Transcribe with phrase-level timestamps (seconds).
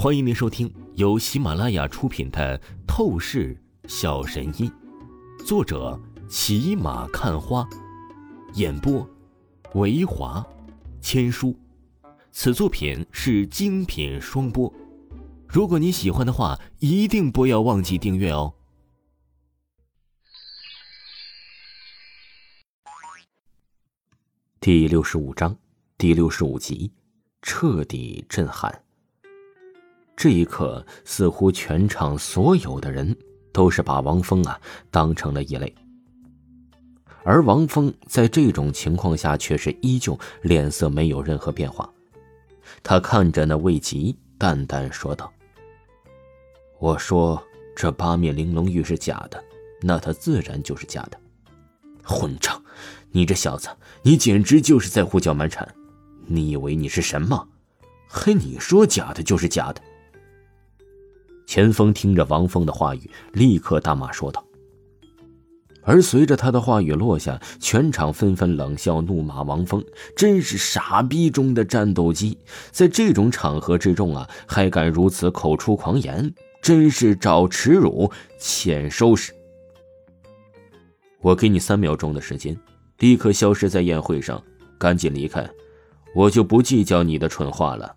[0.00, 2.56] 欢迎您收听由喜马拉雅出品的
[2.86, 4.70] 《透视小神医》，
[5.44, 7.68] 作者骑马看花，
[8.54, 9.04] 演播
[9.74, 10.46] 维华
[11.00, 11.52] 千书。
[12.30, 14.72] 此作品是精品双播。
[15.48, 18.54] 如果你喜欢的话，一定不要忘记订阅哦。
[24.60, 25.58] 第六十五章，
[25.96, 26.92] 第六十五集，
[27.42, 28.84] 彻底震撼。
[30.18, 33.16] 这一刻，似乎全场所有的人
[33.52, 35.72] 都是把王峰啊当成了异类，
[37.22, 41.88] 而王峰在这种情况下却是依旧脸色没有任何变化。
[42.82, 45.32] 他看着那魏吉，淡淡说道
[46.80, 47.40] ：“我说
[47.76, 49.40] 这八面玲珑玉是假的，
[49.82, 51.20] 那它自然就是假的。
[52.02, 52.60] 混账！
[53.12, 53.68] 你这小子，
[54.02, 55.72] 你简直就是在胡搅蛮缠！
[56.26, 57.46] 你以为你是神吗？
[58.08, 59.80] 嘿，你说假的就是假的！”
[61.48, 64.44] 钱锋听着王峰的话语，立刻大骂说道。
[65.82, 69.82] 而随着他的话语落下，全场纷纷冷笑怒骂王峰
[70.14, 72.36] ：“真是傻逼中的战斗机，
[72.70, 79.32] 在这种场合之中啊，还敢如此口出狂言，真是找耻辱，欠收拾！”
[81.22, 82.54] 我给你三秒钟的时间，
[82.98, 84.42] 立刻消失在宴会上，
[84.76, 85.48] 赶紧离开，
[86.14, 87.94] 我就不计较你的蠢话了。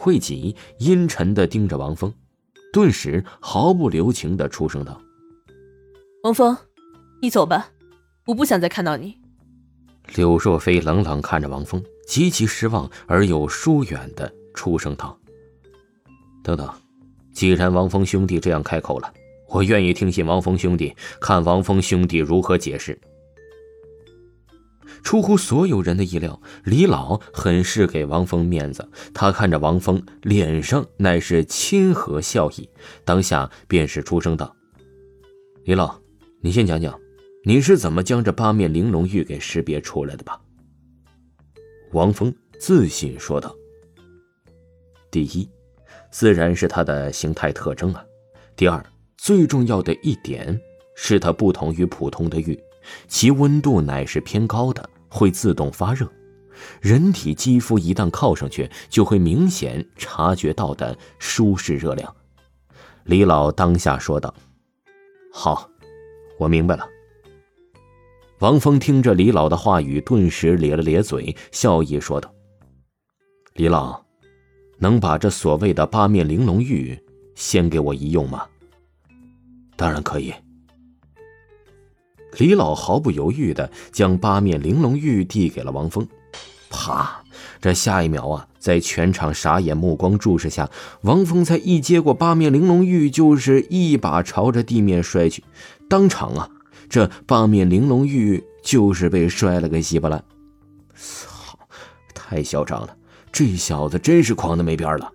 [0.00, 2.10] 惠吉阴沉的盯着王峰，
[2.72, 4.98] 顿时毫不留情的出声道
[6.24, 6.56] ：“王峰，
[7.20, 7.68] 你走吧，
[8.24, 9.14] 我不想再看到你。”
[10.16, 15.20] 柳若飞冷冷看着王峰，极其失望而又疏远的出声道
[16.42, 16.66] ：“等等，
[17.34, 19.12] 既然王峰兄弟这样开口了，
[19.50, 22.98] 我愿意听信王峰兄弟，看王峰兄弟如何解释。”
[25.02, 28.88] 出乎所有人的意料，李老很是给王峰面子。
[29.14, 32.68] 他看着王峰，脸上乃是亲和笑意，
[33.04, 34.54] 当下便是出声道
[35.64, 35.98] ：“李老，
[36.40, 36.98] 你先讲讲，
[37.44, 40.40] 你是怎么将这八面玲珑玉给识别出来的吧？”
[41.92, 43.54] 王峰自信说道
[45.10, 45.48] ：“第一，
[46.12, 48.00] 自然是它的形态特征啊；
[48.54, 48.84] 第二，
[49.16, 50.60] 最重要的一点
[50.94, 52.56] 是它不同于普通的玉。”
[53.08, 56.10] 其温度乃是偏高的，会自动发热。
[56.80, 62.14] 人体肌肤一旦靠上去，就会明显察觉到的舒适热量。
[63.04, 64.34] 李老当下说道
[65.32, 65.70] ：“好，
[66.38, 66.86] 我明白了。”
[68.40, 72.30] 王峰听着李老的话语，顿时咧了咧嘴，笑意说道
[73.54, 74.02] ：“李老，
[74.78, 76.98] 能把这所谓的八面玲珑玉
[77.34, 78.46] 先给我一用吗
[79.76, 80.34] ？”“当然可以。”
[82.38, 86.06] 李老毫不犹豫的将八面玲珑玉递给了王峰，
[86.70, 87.22] 啪！
[87.60, 90.70] 这下一秒啊，在全场傻眼目光注视下，
[91.02, 95.44] 王峰才一接过八面玲珑玉，就是一把朝着地面摔去，
[95.88, 96.48] 当场啊，
[96.88, 100.22] 这八面玲珑玉就是被摔了个稀巴烂。
[100.94, 101.58] 操！
[102.14, 102.96] 太嚣张了，
[103.32, 105.12] 这小子真是狂的没边了！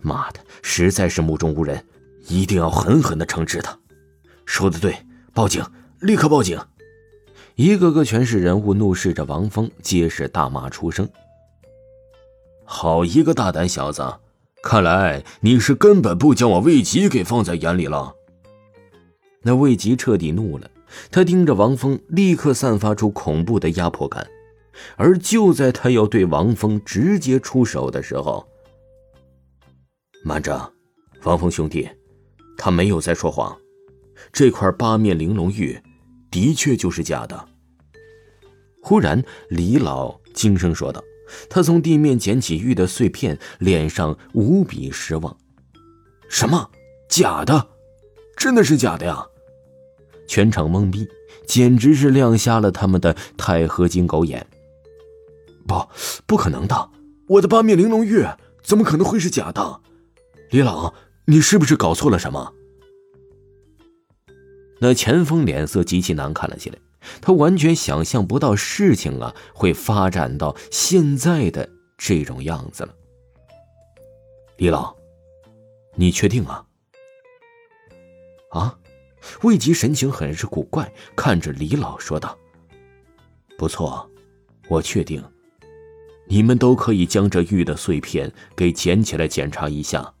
[0.00, 1.84] 妈的，实在是目中无人，
[2.28, 3.76] 一定要狠狠的惩治他。
[4.46, 4.96] 说的对，
[5.32, 5.64] 报警！
[6.04, 6.60] 立刻报警！
[7.54, 11.08] 一个个全是人物怒视着王峰，皆是大骂出声。
[12.62, 14.16] 好一个大胆小子！
[14.62, 18.14] 看来你是根本不将我魏吉给放在眼里了。
[19.40, 20.70] 那魏吉彻底怒了，
[21.10, 24.26] 他盯着王峰，立刻散发出恐怖的压迫感。
[24.96, 28.46] 而就在他要对王峰直接出手的时候，
[30.22, 30.70] 慢着，
[31.22, 31.88] 王峰兄弟，
[32.58, 33.56] 他没有在说谎，
[34.30, 35.80] 这块八面玲珑玉。
[36.34, 37.48] 的确就是假的。
[38.82, 41.00] 忽然，李老轻声说道
[41.48, 45.36] ：“他从地面捡起玉的碎片，脸上无比失望。
[46.28, 46.68] 什么？
[47.08, 47.68] 假的？
[48.36, 49.24] 真的是假的呀？”
[50.26, 51.06] 全场懵逼，
[51.46, 54.44] 简直是亮瞎了他们的钛合金狗眼。
[55.68, 55.88] 不，
[56.26, 56.90] 不可能的！
[57.28, 58.26] 我的八面玲珑玉
[58.60, 59.80] 怎么可能会是假的？
[60.50, 60.92] 李老，
[61.26, 62.52] 你是不是搞错了什么？
[64.84, 66.78] 那钱锋脸色极其难看了起来，
[67.22, 71.66] 他完全想象不到事情啊会发展到现在的
[71.96, 72.94] 这种样子了。
[74.58, 74.94] 李老，
[75.94, 76.62] 你确定啊？
[78.50, 78.78] 啊？
[79.40, 82.36] 魏吉神情很是古怪，看着李老说道
[83.56, 84.06] ：“不错，
[84.68, 85.24] 我确定。
[86.26, 90.12] 你们都可以将这玉的碎片给捡起来检查一下，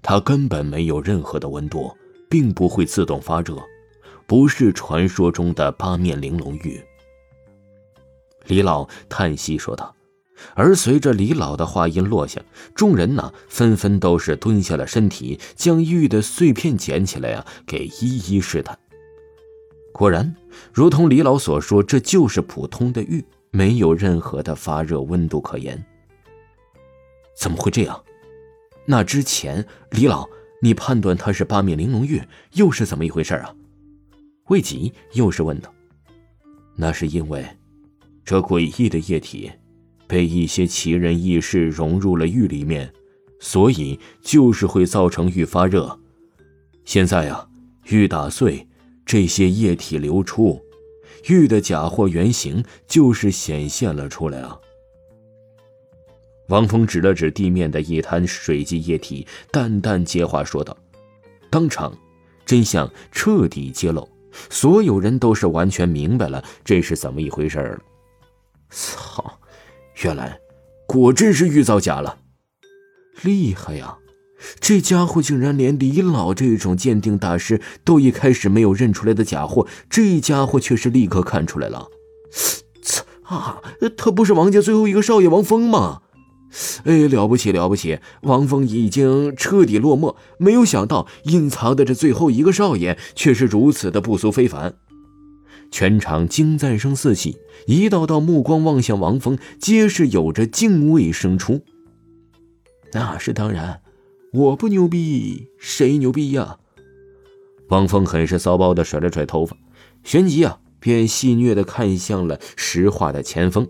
[0.00, 1.92] 它根本没有任何的温度，
[2.30, 3.60] 并不会自动发热。”
[4.26, 6.82] 不是传说中的八面玲珑玉。
[8.46, 9.94] 李老叹息说道
[10.54, 12.40] ：“而随着李老的话音落下，
[12.74, 18.78] 众人呢纷纷都是蹲下了身体，将玉的碎片捡起来啊，给一一试探。
[19.92, 20.34] 果然，
[20.72, 25.84] 如同李老所说，这就是普通的玉，没有任何的发热温度可言。
[27.36, 28.02] 怎么会这样？
[28.84, 30.28] 那之前，李老，
[30.62, 32.22] 你判断它是八面玲珑玉，
[32.52, 33.54] 又是怎么一回事啊？
[34.48, 35.72] 魏吉又是问道。
[36.76, 37.44] 那是因为，
[38.24, 39.50] 这诡异的液体，
[40.06, 42.92] 被一些奇人异事融入了玉里面，
[43.40, 45.98] 所以就是会造成玉发热。
[46.84, 47.48] 现在呀，
[47.86, 48.66] 玉打碎，
[49.04, 50.62] 这些液体流出，
[51.28, 54.58] 玉的假货原形就是显现了出来啊。
[56.48, 60.76] 王峰指了指地面的一滩水迹液体，淡淡接话说道
[61.50, 61.92] ：“当场，
[62.44, 64.08] 真相彻底揭露，
[64.50, 67.78] 所有人都是完全明白了这是怎么一回事了。
[68.70, 69.38] 操，
[70.02, 70.38] 原来
[70.86, 72.18] 果真是玉造假了，
[73.22, 73.98] 厉害呀！
[74.60, 81.88] 这家伙竟然连李老这种鉴定大师都一开始没有认出来的假货，这家伙却是立刻看出来了。
[83.24, 83.62] 啊！
[83.96, 86.02] 他不是王家最后一个少爷王峰吗？”
[86.84, 87.98] 哎，了不起了不起！
[88.22, 94.74] 王峰已经彻底落寞，没有想到隐藏的这最后一个少爷却是如此的不俗非凡。
[95.70, 101.62] 全场惊赞声四起，一道道目光望向王峰，皆是有着敬畏生出。
[102.92, 103.82] 那是当然，
[104.32, 106.58] 我不牛逼，谁牛逼呀？
[107.68, 109.56] 王峰很是骚包的甩了甩头发，
[110.04, 113.66] 旋即啊，便戏谑的看向了石化的前锋。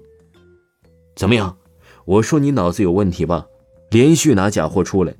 [1.16, 1.56] 怎么样？
[2.06, 3.46] 我说你脑子有问题吧？
[3.90, 5.12] 连续拿假货出来。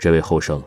[0.00, 0.62] 这位后生，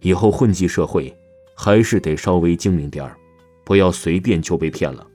[0.00, 1.16] 以后混迹社会，
[1.54, 3.16] 还是得稍微精明点儿，
[3.64, 5.06] 不要随便就被骗了。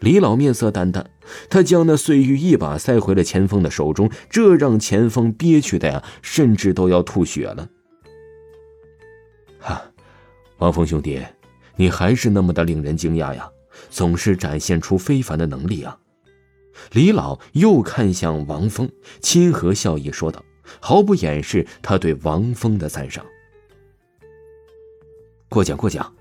[0.00, 1.10] 李老面色淡淡，
[1.50, 7.68] 他将那碎玉一把塞回了钱锋的手中，这让钱锋憋屈的呀，甚至都要吐血了。
[9.58, 9.82] 哈，
[10.56, 11.22] 王峰兄弟，
[11.76, 13.50] 你还是那么的令人惊讶呀，
[13.90, 15.98] 总是展现出非凡的能力啊！
[16.92, 18.90] 李老又看向王峰，
[19.20, 20.44] 亲和笑意说道，
[20.80, 23.24] 毫不掩饰他对王峰的赞赏。
[25.48, 26.14] 过奖过奖，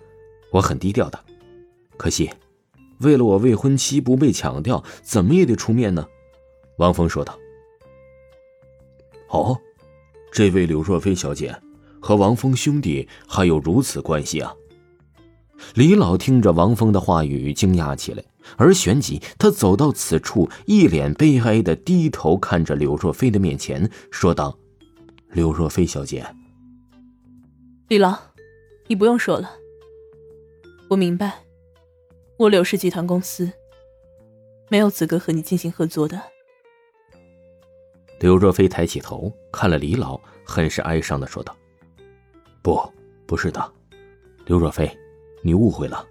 [0.52, 1.20] 我很低调的，
[1.98, 2.30] 可惜，
[3.00, 6.06] 为了我未婚妻不被抢掉，怎么也得出面呢。
[6.78, 7.38] 王峰说道。
[9.30, 9.58] 哦，
[10.32, 11.56] 这位柳若飞小姐
[12.02, 14.54] 和王峰兄弟还有如此关系啊？
[15.76, 18.24] 李老听着王峰的话语，惊讶起来。
[18.58, 24.58] 而旋即，他走到此处，一脸悲哀的低头看着柳若飞的面前，说道
[25.32, 26.26] ：“柳若飞小姐，
[27.88, 28.18] 李老，
[28.88, 29.52] 你不用说了。
[30.90, 31.44] 我明白，
[32.38, 33.52] 我柳氏集团公司
[34.70, 36.20] 没有资格和你进行合作的。”
[38.20, 41.56] 柳若飞抬起头看了李老，很是哀伤的说道
[42.64, 42.82] ：“不，
[43.28, 43.74] 不是的，
[44.46, 44.92] 柳若飞，
[45.42, 46.06] 你误会了，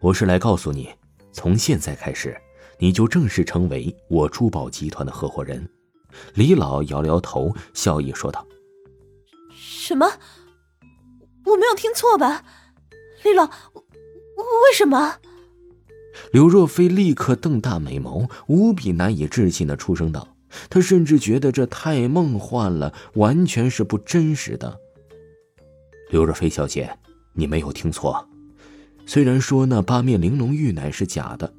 [0.00, 0.88] 我是来告诉你。”
[1.32, 2.36] 从现在开始，
[2.78, 5.68] 你就正式成为我珠宝集团的合伙人。
[6.34, 8.44] 李老摇了摇头，笑意说道
[9.54, 10.06] ：“什么？
[11.44, 12.44] 我没有听错吧？
[13.22, 15.18] 李老，为什么？”
[16.32, 20.36] 刘若飞立刻瞪大美眸，无比难以置信的出声道
[20.68, 24.80] ：“他甚至觉得这太梦幻了，完全是不真实的。”
[26.10, 26.98] 刘若飞小姐，
[27.34, 28.28] 你没有听错。
[29.12, 31.52] 虽然说那八面玲珑玉乃是假的，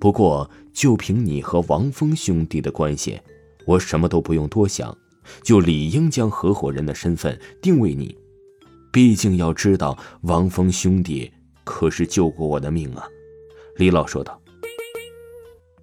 [0.00, 3.20] 不过就凭你和王峰兄弟的关系，
[3.66, 4.96] 我什么都不用多想，
[5.42, 8.16] 就理应将合伙人的身份定位你。
[8.90, 11.30] 毕竟要知道，王峰兄弟
[11.62, 13.06] 可是救过我的命啊！
[13.76, 14.40] 李老说道。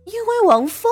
[0.05, 0.91] 因为王峰。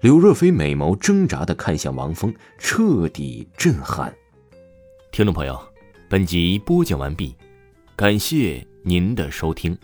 [0.00, 4.12] 刘若飞美眸挣扎的看向王峰，彻底震撼。
[5.12, 5.56] 听众朋友，
[6.08, 7.36] 本集播讲完毕，
[7.94, 8.66] 感谢。
[8.84, 9.78] 您的收听。